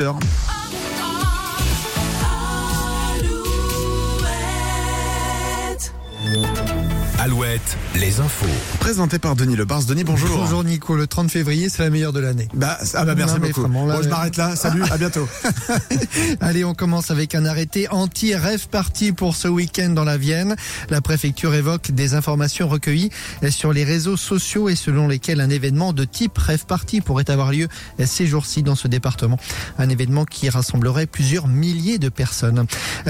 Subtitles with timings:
[0.00, 0.49] heures.
[7.22, 8.46] Alouette, les infos.
[8.78, 9.84] Présenté par Denis Lebars.
[9.84, 10.38] Denis, bonjour.
[10.38, 12.48] Bonjour Nico, le 30 février, c'est la meilleure de l'année.
[12.54, 13.60] Bah, ah bah merci Non, mais beaucoup.
[13.60, 14.56] vraiment, là, bon, je m'arrête là.
[14.56, 15.28] Salut, à bientôt.
[16.40, 20.56] Allez, on commence avec un arrêté anti-rêve party pour ce week-end dans la Vienne.
[20.88, 23.10] La préfecture évoque des informations recueillies
[23.50, 27.52] sur les réseaux sociaux et selon lesquelles un événement de type rêve party pourrait avoir
[27.52, 27.68] lieu
[28.02, 29.38] ces jours-ci dans ce département.
[29.76, 32.64] Un événement qui rassemblerait plusieurs milliers de personnes.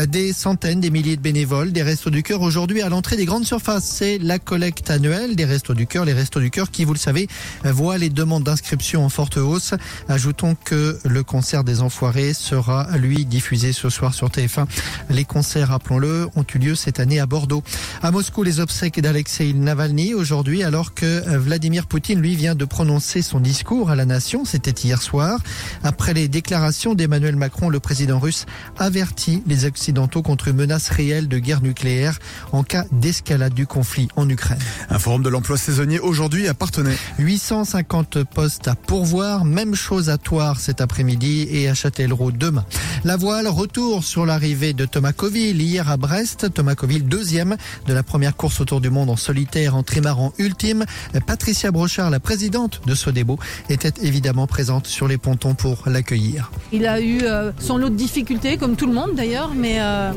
[0.09, 3.47] Des centaines, des milliers de bénévoles, des restos du cœur aujourd'hui à l'entrée des grandes
[3.47, 4.00] surfaces.
[4.01, 6.07] C'est la collecte annuelle des restos du cœur.
[6.07, 7.29] Les restos du cœur qui, vous le savez,
[7.65, 9.75] voient les demandes d'inscription en forte hausse.
[10.09, 14.65] Ajoutons que le concert des Enfoirés sera, lui, diffusé ce soir sur TF1.
[15.11, 17.63] Les concerts, rappelons-le, ont eu lieu cette année à Bordeaux.
[18.03, 23.21] À Moscou, les obsèques d'Alexei Navalny aujourd'hui, alors que Vladimir Poutine, lui, vient de prononcer
[23.21, 24.47] son discours à la nation.
[24.47, 25.41] C'était hier soir.
[25.83, 28.47] Après les déclarations d'Emmanuel Macron, le président russe
[28.79, 32.19] avertit les Occidentaux contre une menace réelle de guerre nucléaire
[32.53, 34.59] en cas d'escalade du conflit en Ukraine.
[34.89, 36.97] Un forum de l'emploi saisonnier aujourd'hui à Partenay.
[37.19, 42.65] 850 postes à pourvoir, même chose à Toire cet après-midi et à Châtellerault demain.
[43.05, 46.53] La voile, retour sur l'arrivée de Thomas Coville hier à Brest.
[46.55, 50.85] Thomas Coville, deuxième de la première course autour du monde en solitaire en trimaran ultime.
[51.27, 56.53] Patricia Brochard, la présidente de Sodebo, était évidemment présente sur les pontons pour l'accueillir.
[56.73, 60.13] Il a eu euh, son lot de difficultés, comme tout le monde d'ailleurs, mais euh,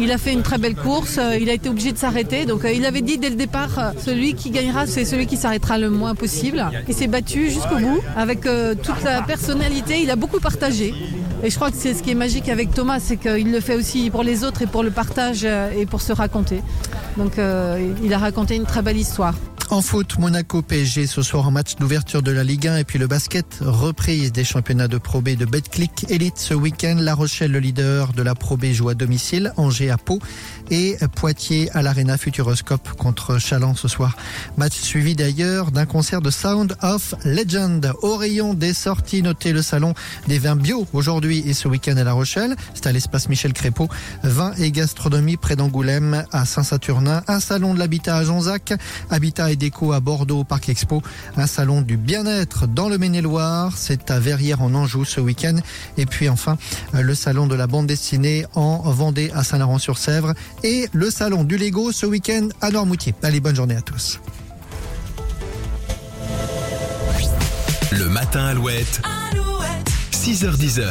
[0.00, 1.18] il a fait une très belle course.
[1.18, 2.46] euh, il a été obligé de s'arrêter.
[2.46, 5.36] Donc euh, il avait dit dès le départ, euh, celui qui gagnera, c'est celui qui
[5.36, 6.64] s'arrêtera le moins possible.
[6.88, 10.00] Il s'est battu jusqu'au bout avec toute sa personnalité.
[10.02, 10.94] Il a beaucoup partagé.
[11.42, 13.74] Et je crois que c'est ce qui est magique avec Thomas, c'est qu'il le fait
[13.74, 16.62] aussi pour les autres et pour le partage et pour se raconter.
[17.16, 17.32] Donc
[18.02, 19.34] il a raconté une très belle histoire.
[19.74, 23.00] En foot, Monaco PSG ce soir en match d'ouverture de la Ligue 1 et puis
[23.00, 26.98] le basket, reprise des championnats de Pro B de Betclic Elite ce week-end.
[27.00, 30.20] La Rochelle, le leader de la Pro B, joue à domicile, Angers à Pau
[30.70, 34.16] et Poitiers à l'Arena Futuroscope contre Chaland ce soir.
[34.56, 37.94] Match suivi d'ailleurs d'un concert de Sound of Legend.
[38.02, 39.92] Au rayon des sorties, notez le salon
[40.28, 42.54] des vins bio aujourd'hui et ce week-end à La Rochelle.
[42.74, 43.88] C'est à l'espace Michel Crépeau.
[44.22, 47.24] Vin et gastronomie près d'Angoulême à Saint-Saturnin.
[47.26, 48.72] Un salon de l'habitat à Jonzac.
[49.10, 51.02] Habitat et déco à Bordeaux au Parc Expo.
[51.38, 53.72] Un salon du bien-être dans le Maine-et-Loire.
[53.74, 55.56] C'est à Verrières en Anjou ce week-end.
[55.96, 56.58] Et puis enfin,
[56.92, 60.34] le salon de la bande dessinée en Vendée à Saint-Laurent-sur-Sèvre.
[60.64, 63.14] Et le salon du Lego ce week-end à Noirmoutier.
[63.22, 64.20] Allez, bonne journée à tous.
[67.90, 69.00] Le matin Alouette.
[70.12, 70.82] 6h10.